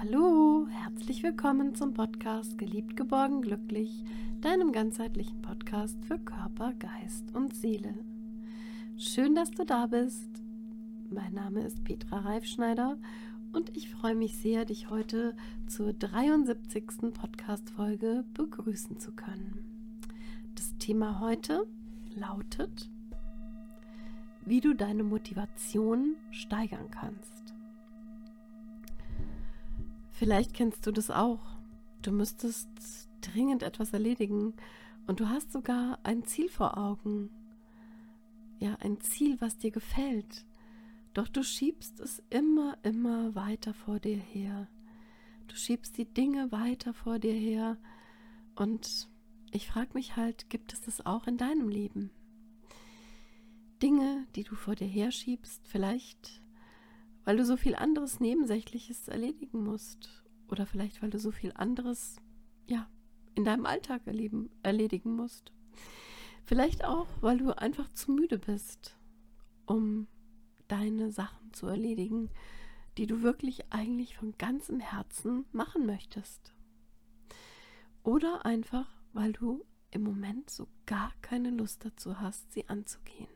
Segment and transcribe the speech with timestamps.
[0.00, 4.02] Hallo, herzlich willkommen zum Podcast Geliebt, geborgen, glücklich,
[4.40, 7.94] deinem ganzheitlichen Podcast für Körper, Geist und Seele.
[8.96, 10.28] Schön, dass du da bist.
[11.10, 12.98] Mein Name ist Petra Reifschneider
[13.52, 15.36] und ich freue mich sehr, dich heute
[15.68, 17.12] zur 73.
[17.14, 19.64] Podcast-Folge begrüßen zu können.
[20.56, 21.66] Das Thema heute
[22.16, 22.90] lautet,
[24.44, 27.43] wie du deine Motivation steigern kannst.
[30.14, 31.40] Vielleicht kennst du das auch.
[32.00, 32.68] Du müsstest
[33.20, 34.54] dringend etwas erledigen
[35.08, 37.30] und du hast sogar ein Ziel vor Augen.
[38.60, 40.46] Ja, ein Ziel, was dir gefällt.
[41.14, 44.68] Doch du schiebst es immer, immer weiter vor dir her.
[45.48, 47.76] Du schiebst die Dinge weiter vor dir her.
[48.54, 49.08] Und
[49.50, 52.10] ich frage mich halt, gibt es das auch in deinem Leben?
[53.82, 56.40] Dinge, die du vor dir her schiebst, vielleicht
[57.24, 62.16] weil du so viel anderes Nebensächliches erledigen musst oder vielleicht weil du so viel anderes
[62.66, 62.88] ja
[63.34, 65.52] in deinem Alltag erleben, erledigen musst.
[66.44, 68.96] Vielleicht auch, weil du einfach zu müde bist,
[69.66, 70.06] um
[70.68, 72.30] deine Sachen zu erledigen,
[72.98, 76.54] die du wirklich eigentlich von ganzem Herzen machen möchtest.
[78.02, 83.28] Oder einfach, weil du im Moment so gar keine Lust dazu hast, sie anzugehen.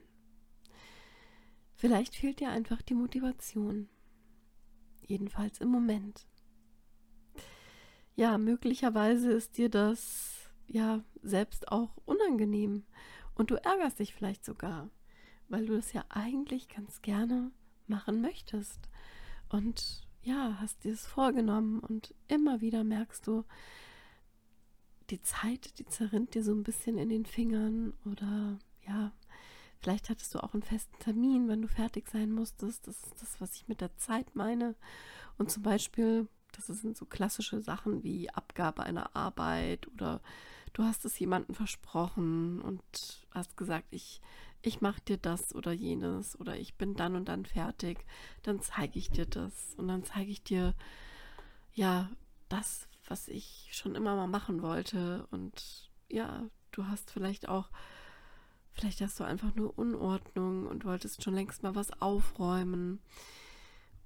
[1.79, 3.89] Vielleicht fehlt dir einfach die Motivation.
[5.07, 6.27] Jedenfalls im Moment.
[8.17, 12.83] Ja, möglicherweise ist dir das ja selbst auch unangenehm
[13.37, 14.91] und du ärgerst dich vielleicht sogar,
[15.49, 17.53] weil du das ja eigentlich ganz gerne
[17.87, 18.89] machen möchtest.
[19.49, 23.45] Und ja, hast dir es vorgenommen und immer wieder merkst du,
[25.11, 29.13] die Zeit, die zerrinnt dir so ein bisschen in den Fingern oder ja,
[29.81, 32.87] Vielleicht hattest du auch einen festen Termin, wenn du fertig sein musstest.
[32.87, 34.75] Das ist das, was ich mit der Zeit meine.
[35.37, 40.21] Und zum Beispiel, das sind so klassische Sachen wie Abgabe einer Arbeit oder
[40.73, 44.21] du hast es jemandem versprochen und hast gesagt, ich,
[44.63, 48.05] ich mache dir das oder jenes oder ich bin dann und dann fertig.
[48.43, 50.75] Dann zeige ich dir das und dann zeige ich dir,
[51.73, 52.11] ja,
[52.49, 55.27] das, was ich schon immer mal machen wollte.
[55.31, 57.71] Und ja, du hast vielleicht auch
[58.79, 63.01] Vielleicht hast du einfach nur Unordnung und wolltest schon längst mal was aufräumen.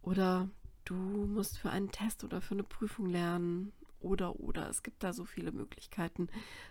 [0.00, 0.48] Oder
[0.86, 3.72] du musst für einen Test oder für eine Prüfung lernen.
[4.00, 4.70] Oder, oder.
[4.70, 6.28] Es gibt da so viele Möglichkeiten.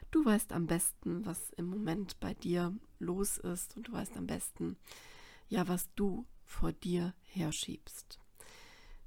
[0.10, 3.78] Du weißt am besten, was im Moment bei dir los ist.
[3.78, 4.78] Und du weißt am besten,
[5.48, 8.20] ja, was du vor dir herschiebst.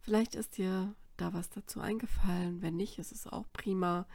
[0.03, 2.63] Vielleicht ist dir da was dazu eingefallen.
[2.63, 4.07] Wenn nicht, ist es auch prima.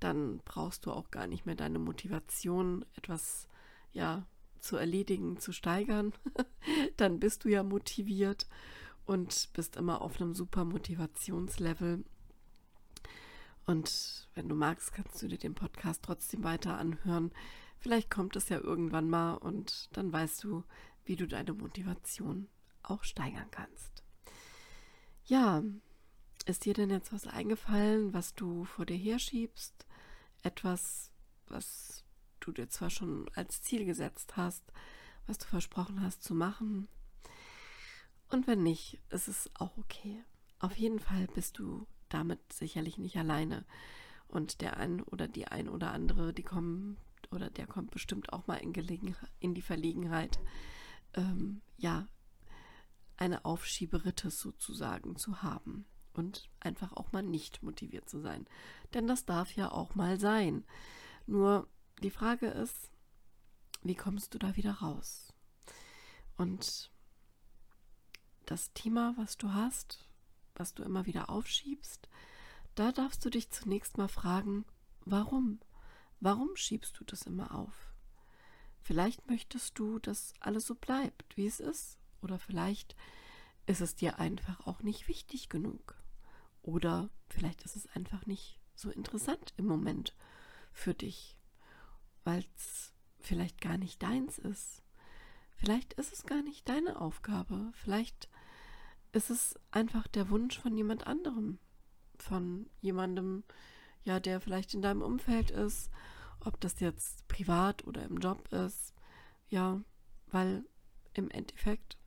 [0.00, 3.46] Dann brauchst du auch gar nicht mehr deine Motivation, etwas
[3.92, 4.26] ja,
[4.60, 6.12] zu erledigen, zu steigern,
[6.96, 8.46] dann bist du ja motiviert
[9.04, 12.04] und bist immer auf einem super Motivationslevel.
[13.66, 17.32] Und wenn du magst, kannst du dir den Podcast trotzdem weiter anhören.
[17.78, 20.64] Vielleicht kommt es ja irgendwann mal und dann weißt du,
[21.04, 22.48] wie du deine Motivation
[22.82, 24.02] auch steigern kannst.
[25.24, 25.62] Ja,
[26.46, 29.86] ist dir denn jetzt was eingefallen, was du vor dir herschiebst?
[30.42, 31.12] Etwas,
[31.46, 32.04] was
[32.46, 34.64] du dir zwar schon als Ziel gesetzt hast,
[35.26, 36.88] was du versprochen hast zu machen.
[38.30, 40.22] Und wenn nicht, ist es auch okay.
[40.58, 43.64] Auf jeden Fall bist du damit sicherlich nicht alleine.
[44.28, 46.96] Und der ein oder die ein oder andere, die kommen
[47.30, 48.72] oder der kommt bestimmt auch mal in,
[49.40, 50.38] in die Verlegenheit,
[51.14, 52.06] ähm, ja,
[53.16, 58.46] eine Aufschieberitis sozusagen zu haben und einfach auch mal nicht motiviert zu sein.
[58.94, 60.64] Denn das darf ja auch mal sein.
[61.26, 61.68] Nur
[62.02, 62.90] die Frage ist,
[63.82, 65.32] wie kommst du da wieder raus?
[66.36, 66.90] Und
[68.46, 70.08] das Thema, was du hast,
[70.54, 72.08] was du immer wieder aufschiebst,
[72.74, 74.64] da darfst du dich zunächst mal fragen,
[75.04, 75.60] warum?
[76.20, 77.92] Warum schiebst du das immer auf?
[78.80, 81.98] Vielleicht möchtest du, dass alles so bleibt, wie es ist.
[82.20, 82.96] Oder vielleicht
[83.66, 85.96] ist es dir einfach auch nicht wichtig genug.
[86.62, 90.14] Oder vielleicht ist es einfach nicht so interessant im Moment
[90.72, 91.36] für dich
[92.24, 94.82] weil es vielleicht gar nicht deins ist.
[95.56, 97.70] Vielleicht ist es gar nicht deine Aufgabe.
[97.74, 98.28] Vielleicht
[99.12, 101.58] ist es einfach der Wunsch von jemand anderem.
[102.18, 103.44] Von jemandem,
[104.04, 105.90] ja, der vielleicht in deinem Umfeld ist,
[106.40, 108.94] ob das jetzt privat oder im Job ist.
[109.48, 109.80] Ja,
[110.28, 110.64] weil
[111.14, 111.98] im Endeffekt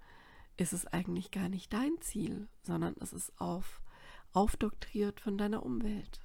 [0.57, 3.81] ist es eigentlich gar nicht dein Ziel, sondern es ist auf,
[4.33, 6.24] aufdoktriert von deiner Umwelt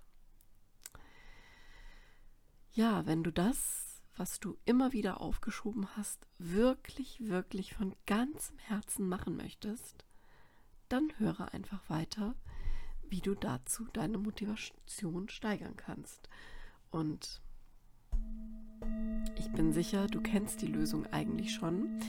[2.72, 9.08] ja, wenn du das, was du immer wieder aufgeschoben hast, wirklich, wirklich von ganzem Herzen
[9.08, 10.04] machen möchtest,
[10.88, 12.34] dann höre einfach weiter,
[13.08, 16.28] wie du dazu deine Motivation steigern kannst.
[16.90, 17.40] Und
[19.36, 22.00] ich bin sicher, du kennst die Lösung eigentlich schon.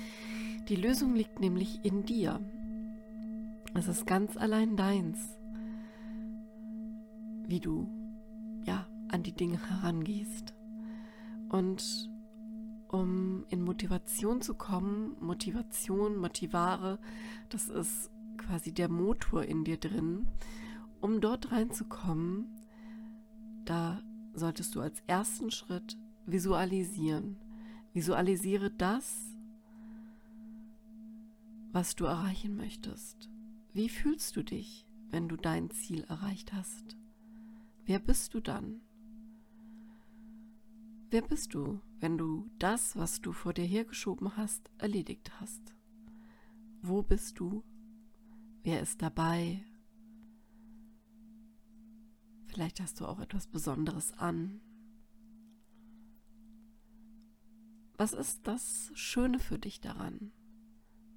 [0.68, 2.40] Die Lösung liegt nämlich in dir.
[3.74, 5.20] Es ist ganz allein deins,
[7.48, 8.01] wie du
[9.12, 10.54] an die Dinge herangehst.
[11.50, 12.10] Und
[12.90, 17.00] um in Motivation zu kommen, Motivation, Motivare,
[17.50, 20.28] das ist quasi der Motor in dir drin.
[21.00, 22.46] Um dort reinzukommen,
[23.66, 24.02] da
[24.34, 27.38] solltest du als ersten Schritt visualisieren.
[27.94, 29.36] Visualisiere das,
[31.72, 33.30] was du erreichen möchtest.
[33.74, 36.98] Wie fühlst du dich, wenn du dein Ziel erreicht hast?
[37.86, 38.82] Wer bist du dann?
[41.12, 45.76] Wer bist du, wenn du das, was du vor dir hergeschoben hast, erledigt hast?
[46.82, 47.66] Wo bist du?
[48.64, 49.62] Wer ist dabei?
[52.46, 54.62] Vielleicht hast du auch etwas Besonderes an.
[57.98, 60.32] Was ist das Schöne für dich daran?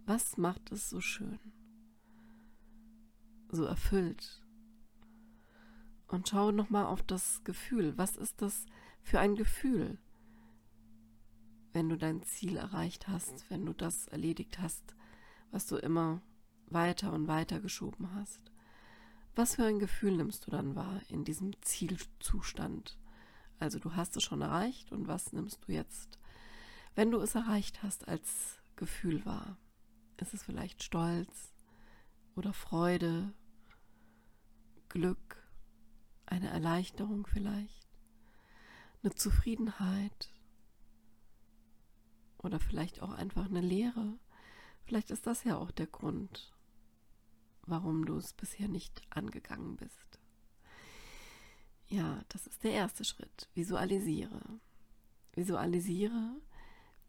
[0.06, 1.38] Was macht es so schön?
[3.48, 4.44] So erfüllt?
[6.08, 7.96] Und schau nochmal auf das Gefühl.
[7.96, 8.66] Was ist das
[9.04, 9.98] für ein Gefühl,
[11.72, 14.96] wenn du dein Ziel erreicht hast, wenn du das erledigt hast,
[15.50, 16.22] was du immer
[16.66, 18.40] weiter und weiter geschoben hast?
[19.36, 22.98] Was für ein Gefühl nimmst du dann wahr in diesem Zielzustand?
[23.58, 26.18] Also du hast es schon erreicht und was nimmst du jetzt,
[26.94, 29.58] wenn du es erreicht hast, als Gefühl wahr?
[30.16, 31.52] Ist es vielleicht Stolz
[32.36, 33.34] oder Freude,
[34.88, 35.36] Glück,
[36.24, 37.83] eine Erleichterung vielleicht,
[39.04, 40.32] eine Zufriedenheit
[42.38, 44.18] oder vielleicht auch einfach eine Leere?
[44.84, 46.52] Vielleicht ist das ja auch der Grund,
[47.62, 50.20] warum du es bisher nicht angegangen bist.
[51.86, 53.48] Ja, das ist der erste Schritt.
[53.54, 54.42] Visualisiere.
[55.32, 56.40] Visualisiere,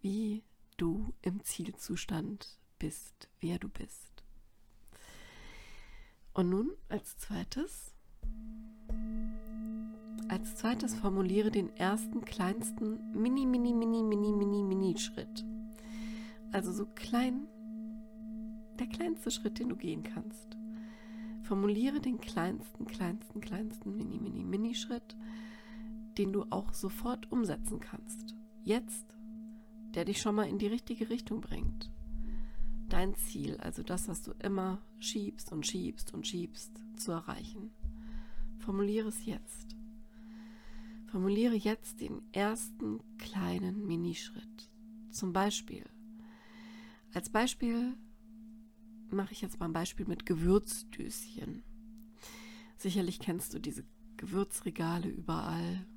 [0.01, 0.43] wie
[0.77, 4.23] du im Zielzustand bist, wer du bist.
[6.33, 7.94] Und nun als zweites,
[10.35, 15.45] als zweites formuliere den ersten kleinsten mini, mini, mini, mini, mini, mini Schritt.
[16.51, 17.47] Also so klein,
[18.77, 20.57] der kleinste Schritt, den du gehen kannst.
[21.43, 25.15] Formuliere den kleinsten, kleinsten, kleinsten mini, mini, mini Schritt,
[26.17, 28.35] den du auch sofort umsetzen kannst.
[28.61, 29.15] Jetzt,
[29.93, 31.89] der dich schon mal in die richtige Richtung bringt
[32.89, 37.71] dein Ziel, also das, was du immer schiebst und schiebst und schiebst, zu erreichen.
[38.59, 39.75] Formuliere es jetzt.
[41.15, 44.69] Formuliere jetzt den ersten kleinen Minischritt.
[45.11, 45.85] Zum Beispiel.
[47.13, 47.95] Als Beispiel
[49.11, 51.63] mache ich jetzt mal ein Beispiel mit Gewürzdöschen.
[52.75, 53.85] Sicherlich kennst du diese
[54.17, 55.87] Gewürzregale überall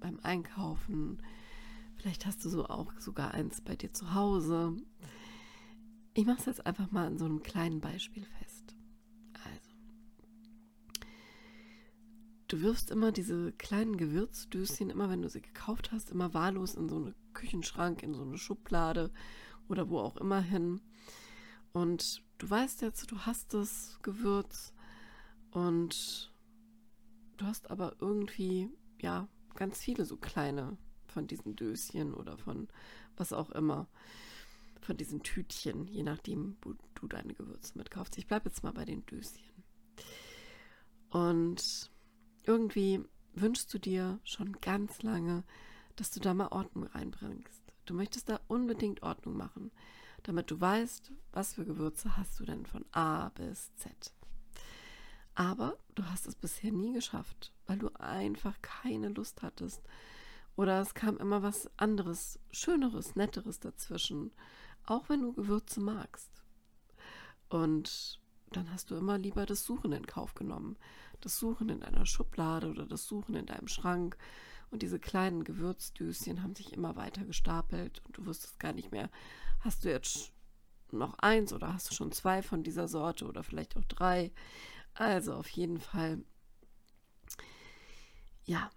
[0.00, 1.22] beim Einkaufen.
[1.96, 4.76] Vielleicht hast du so auch sogar eins bei dir zu Hause.
[6.12, 8.76] Ich mache es jetzt einfach mal an so einem kleinen Beispiel fest.
[12.48, 16.88] Du wirfst immer diese kleinen Gewürzdöschen, immer wenn du sie gekauft hast, immer wahllos in
[16.88, 19.10] so einen Küchenschrank, in so eine Schublade
[19.68, 20.80] oder wo auch immer hin.
[21.72, 24.72] Und du weißt jetzt, du hast das Gewürz
[25.50, 26.32] und
[27.36, 28.70] du hast aber irgendwie,
[29.00, 32.68] ja, ganz viele so kleine von diesen Döschen oder von
[33.16, 33.88] was auch immer
[34.80, 38.16] von diesen Tütchen, je nachdem, wo du deine Gewürze mitkaufst.
[38.16, 39.42] Ich bleibe jetzt mal bei den Döschen.
[41.10, 41.90] Und
[42.48, 45.44] irgendwie wünschst du dir schon ganz lange,
[45.96, 47.62] dass du da mal Ordnung reinbringst.
[47.84, 49.70] Du möchtest da unbedingt Ordnung machen,
[50.24, 54.12] damit du weißt, was für Gewürze hast du denn von A bis Z.
[55.34, 59.82] Aber du hast es bisher nie geschafft, weil du einfach keine Lust hattest.
[60.56, 64.32] Oder es kam immer was anderes, Schöneres, Netteres dazwischen
[64.88, 66.30] auch wenn du Gewürze magst.
[67.48, 68.20] Und
[68.52, 70.76] dann hast du immer lieber das Suchen in Kauf genommen.
[71.20, 74.16] Das Suchen in deiner Schublade oder das Suchen in deinem Schrank.
[74.70, 79.10] Und diese kleinen Gewürzdüschen haben sich immer weiter gestapelt und du wusstest gar nicht mehr,
[79.60, 80.32] hast du jetzt
[80.92, 84.32] noch eins oder hast du schon zwei von dieser Sorte oder vielleicht auch drei.
[84.94, 86.22] Also auf jeden Fall,
[88.44, 88.70] ja.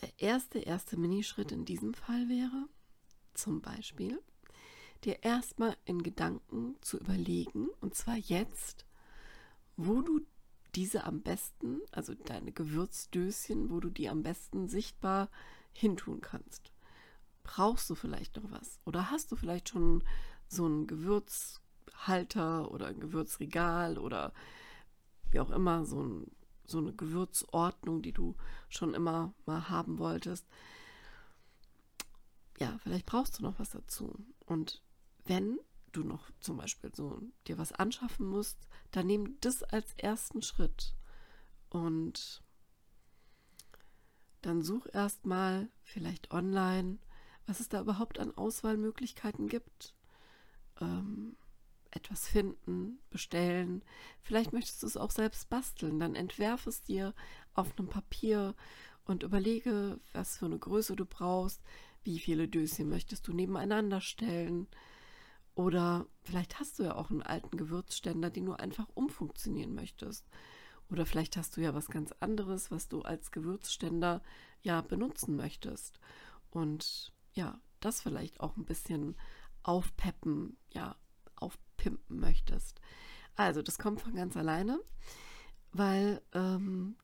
[0.00, 2.68] Der erste, erste Minischritt in diesem Fall wäre,
[3.34, 4.20] zum Beispiel,
[5.04, 8.86] dir erstmal in Gedanken zu überlegen, und zwar jetzt,
[9.86, 10.20] wo du
[10.74, 15.28] diese am besten, also deine Gewürzdöschen, wo du die am besten sichtbar
[15.72, 16.72] hintun kannst.
[17.42, 18.78] Brauchst du vielleicht noch was?
[18.84, 20.04] Oder hast du vielleicht schon
[20.48, 24.32] so einen Gewürzhalter oder ein Gewürzregal oder
[25.30, 26.30] wie auch immer, so, ein,
[26.66, 28.36] so eine Gewürzordnung, die du
[28.68, 30.46] schon immer mal haben wolltest.
[32.58, 34.14] Ja, vielleicht brauchst du noch was dazu.
[34.44, 34.82] Und
[35.24, 35.58] wenn
[35.92, 40.94] du noch zum Beispiel so dir was anschaffen musst, dann nimm das als ersten Schritt.
[41.68, 42.42] Und
[44.42, 46.98] dann such erstmal vielleicht online,
[47.46, 49.94] was es da überhaupt an Auswahlmöglichkeiten gibt.
[50.80, 51.36] Ähm,
[51.90, 53.82] etwas finden, bestellen.
[54.20, 55.98] Vielleicht möchtest du es auch selbst basteln.
[55.98, 57.14] Dann entwerf es dir
[57.54, 58.54] auf einem Papier
[59.04, 61.60] und überlege, was für eine Größe du brauchst,
[62.04, 64.68] wie viele Döschen möchtest du nebeneinander stellen.
[65.54, 70.28] Oder vielleicht hast du ja auch einen alten Gewürzständer, den du einfach umfunktionieren möchtest.
[70.90, 74.22] Oder vielleicht hast du ja was ganz anderes, was du als Gewürzständer
[74.62, 76.00] ja benutzen möchtest.
[76.50, 79.16] Und ja, das vielleicht auch ein bisschen
[79.62, 80.96] aufpeppen, ja,
[81.36, 82.80] aufpimpen möchtest.
[83.36, 84.80] Also, das kommt von ganz alleine,
[85.72, 86.96] weil ähm,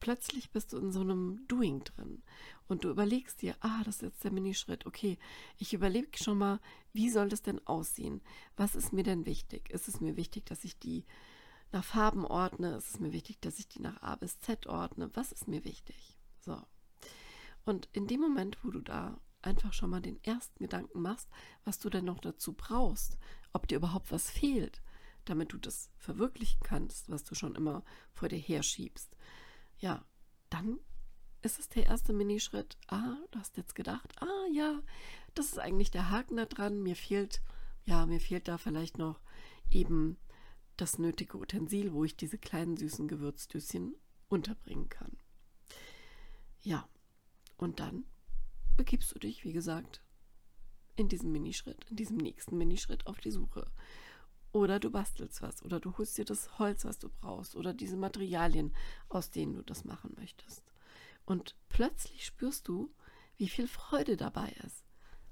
[0.00, 2.22] plötzlich bist du in so einem Doing drin
[2.68, 5.18] und du überlegst dir, ah, das ist jetzt der Minischritt, okay,
[5.58, 6.60] ich überlege schon mal,
[6.92, 8.22] wie soll das denn aussehen?
[8.56, 9.70] Was ist mir denn wichtig?
[9.70, 11.04] Ist es mir wichtig, dass ich die
[11.72, 12.76] nach Farben ordne?
[12.76, 15.10] Ist es mir wichtig, dass ich die nach A bis Z ordne?
[15.14, 16.16] Was ist mir wichtig?
[16.40, 16.60] So.
[17.64, 21.28] Und in dem Moment, wo du da einfach schon mal den ersten Gedanken machst,
[21.64, 23.16] was du denn noch dazu brauchst,
[23.52, 24.82] ob dir überhaupt was fehlt,
[25.24, 29.16] damit du das verwirklichen kannst, was du schon immer vor dir herschiebst,
[29.78, 30.04] ja,
[30.50, 30.78] dann
[31.46, 32.76] ist es der erste Minischritt.
[32.88, 34.82] Ah, du hast jetzt gedacht, ah ja,
[35.34, 36.82] das ist eigentlich der Haken da dran.
[36.82, 37.40] Mir fehlt,
[37.84, 39.20] ja, mir fehlt da vielleicht noch
[39.70, 40.18] eben
[40.76, 43.94] das nötige Utensil, wo ich diese kleinen süßen Gewürzdüschen
[44.28, 45.16] unterbringen kann.
[46.60, 46.88] Ja,
[47.56, 48.04] und dann
[48.76, 50.02] begibst du dich, wie gesagt,
[50.96, 53.70] in diesem Minischritt, in diesem nächsten Minischritt auf die Suche.
[54.52, 57.96] Oder du bastelst was oder du holst dir das Holz, was du brauchst oder diese
[57.96, 58.74] Materialien,
[59.08, 60.64] aus denen du das machen möchtest.
[61.26, 62.94] Und plötzlich spürst du,
[63.36, 64.84] wie viel Freude dabei ist.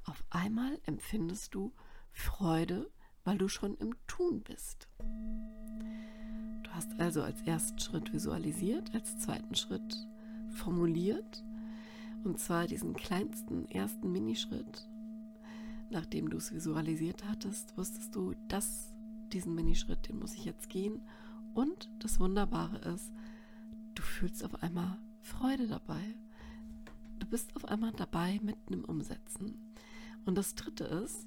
[0.05, 1.73] Auf einmal empfindest du
[2.13, 2.91] Freude,
[3.25, 4.89] weil du schon im Tun bist.
[4.99, 10.07] Du hast also als ersten Schritt visualisiert, als zweiten Schritt
[10.51, 11.43] formuliert
[12.25, 14.89] und zwar diesen kleinsten ersten Minischritt.
[15.91, 18.93] Nachdem du es visualisiert hattest, wusstest du, dass
[19.33, 21.07] diesen Minischritt, den muss ich jetzt gehen.
[21.55, 23.13] Und das Wunderbare ist,
[23.95, 26.15] du fühlst auf einmal Freude dabei.
[27.19, 29.59] Du bist auf einmal dabei mit einem Umsetzen.
[30.25, 31.27] Und das Dritte ist,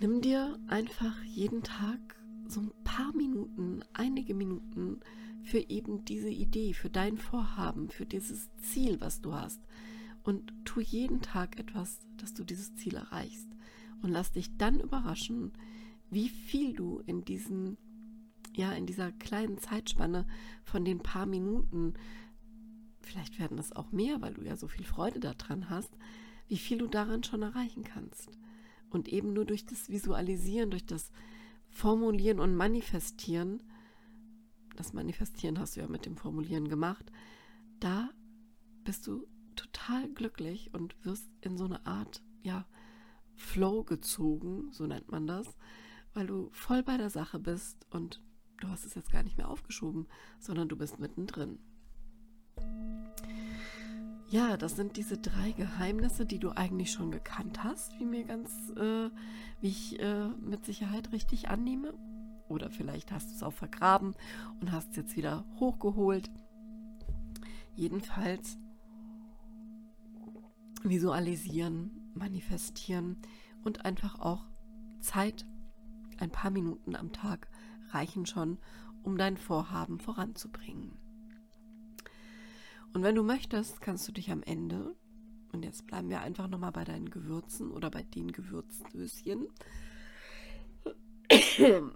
[0.00, 1.98] nimm dir einfach jeden Tag
[2.46, 5.00] so ein paar Minuten, einige Minuten
[5.42, 9.60] für eben diese Idee, für dein Vorhaben, für dieses Ziel, was du hast.
[10.22, 13.48] Und tu jeden Tag etwas, dass du dieses Ziel erreichst.
[14.02, 15.52] Und lass dich dann überraschen,
[16.10, 17.76] wie viel du in diesen,
[18.58, 20.26] ja, in dieser kleinen Zeitspanne
[20.64, 21.94] von den paar Minuten,
[23.00, 25.96] vielleicht werden es auch mehr, weil du ja so viel Freude daran hast,
[26.48, 28.38] wie viel du daran schon erreichen kannst.
[28.90, 31.10] Und eben nur durch das Visualisieren, durch das
[31.70, 33.62] Formulieren und Manifestieren
[34.78, 37.10] das Manifestieren hast du ja mit dem Formulieren gemacht,
[37.80, 38.10] da
[38.84, 42.64] bist du total glücklich und wirst in so eine Art, ja,
[43.34, 45.46] Flow gezogen, so nennt man das,
[46.14, 48.22] weil du voll bei der Sache bist und
[48.60, 50.06] du hast es jetzt gar nicht mehr aufgeschoben,
[50.38, 51.58] sondern du bist mittendrin.
[54.30, 58.70] Ja, das sind diese drei Geheimnisse, die du eigentlich schon gekannt hast, wie mir ganz,
[58.76, 59.10] äh,
[59.60, 61.94] wie ich äh, mit Sicherheit richtig annehme.
[62.48, 64.14] Oder vielleicht hast du es auch vergraben
[64.60, 66.30] und hast es jetzt wieder hochgeholt.
[67.74, 68.58] Jedenfalls
[70.82, 73.16] visualisieren, manifestieren
[73.64, 74.44] und einfach auch
[75.00, 75.46] Zeit,
[76.18, 77.48] ein paar Minuten am Tag
[77.90, 78.58] reichen schon,
[79.02, 80.96] um dein Vorhaben voranzubringen.
[82.92, 84.94] Und wenn du möchtest, kannst du dich am Ende,
[85.52, 89.48] und jetzt bleiben wir einfach nochmal bei deinen Gewürzen oder bei den Gewürzdöschen,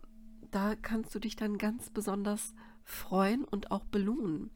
[0.51, 4.51] da kannst du dich dann ganz besonders freuen und auch belohnen.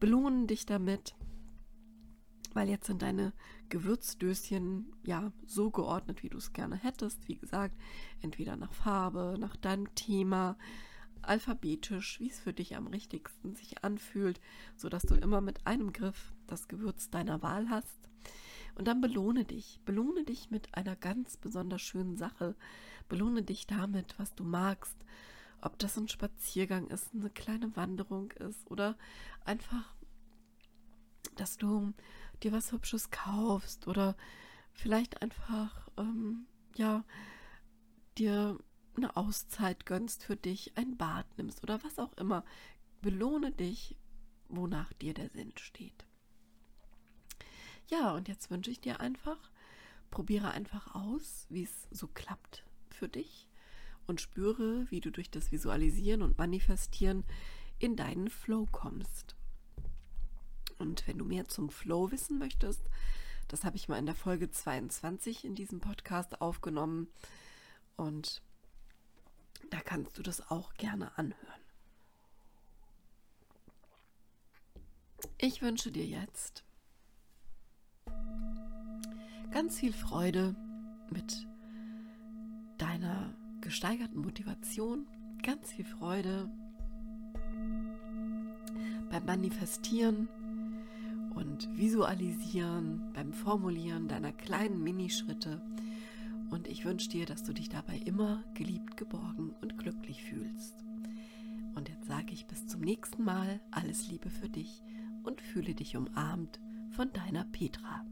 [0.00, 1.14] Belohnen dich damit,
[2.54, 3.32] weil jetzt sind deine
[3.68, 7.28] Gewürzdöschen ja so geordnet, wie du es gerne hättest.
[7.28, 7.74] Wie gesagt,
[8.20, 10.56] entweder nach Farbe, nach deinem Thema,
[11.22, 14.40] alphabetisch, wie es für dich am richtigsten sich anfühlt,
[14.76, 17.98] sodass du immer mit einem Griff das Gewürz deiner Wahl hast.
[18.74, 19.80] Und dann belohne dich.
[19.84, 22.54] Belohne dich mit einer ganz besonders schönen Sache.
[23.08, 24.96] Belohne dich damit, was du magst.
[25.60, 28.96] Ob das ein Spaziergang ist, eine kleine Wanderung ist oder
[29.44, 29.92] einfach,
[31.36, 31.92] dass du
[32.42, 34.16] dir was Hübsches kaufst oder
[34.72, 36.46] vielleicht einfach, ähm,
[36.76, 37.04] ja,
[38.16, 38.58] dir
[38.96, 42.44] eine Auszeit gönnst für dich, ein Bad nimmst oder was auch immer.
[43.00, 43.96] Belohne dich,
[44.48, 46.04] wonach dir der Sinn steht.
[47.88, 49.50] Ja, und jetzt wünsche ich dir einfach,
[50.10, 53.48] probiere einfach aus, wie es so klappt für dich
[54.06, 57.24] und spüre, wie du durch das Visualisieren und Manifestieren
[57.78, 59.37] in deinen Flow kommst.
[60.78, 62.82] Und wenn du mehr zum Flow wissen möchtest,
[63.48, 67.08] das habe ich mal in der Folge 22 in diesem Podcast aufgenommen.
[67.96, 68.42] Und
[69.70, 71.34] da kannst du das auch gerne anhören.
[75.38, 76.64] Ich wünsche dir jetzt
[79.50, 80.54] ganz viel Freude
[81.10, 81.46] mit
[82.76, 85.08] deiner gesteigerten Motivation,
[85.42, 86.48] ganz viel Freude
[89.10, 90.28] beim Manifestieren
[91.38, 95.62] und Visualisieren, beim Formulieren deiner kleinen Minischritte.
[96.50, 100.74] Und ich wünsche dir, dass du dich dabei immer geliebt, geborgen und glücklich fühlst.
[101.76, 104.82] Und jetzt sage ich bis zum nächsten Mal alles Liebe für dich
[105.22, 106.58] und fühle dich umarmt
[106.90, 108.04] von deiner Petra.